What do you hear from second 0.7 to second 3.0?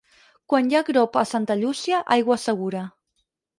hi ha grop a Santa Llúcia, aigua segura.